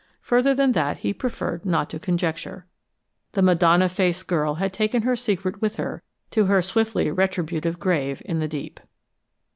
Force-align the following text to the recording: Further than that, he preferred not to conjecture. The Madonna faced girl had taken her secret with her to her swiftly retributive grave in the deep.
Further 0.21 0.55
than 0.55 0.71
that, 0.71 0.97
he 0.97 1.13
preferred 1.13 1.63
not 1.63 1.87
to 1.91 1.99
conjecture. 1.99 2.65
The 3.33 3.43
Madonna 3.43 3.87
faced 3.87 4.27
girl 4.27 4.55
had 4.55 4.73
taken 4.73 5.03
her 5.03 5.15
secret 5.15 5.61
with 5.61 5.75
her 5.75 6.01
to 6.31 6.45
her 6.45 6.63
swiftly 6.63 7.11
retributive 7.11 7.77
grave 7.79 8.23
in 8.25 8.39
the 8.39 8.47
deep. 8.47 8.79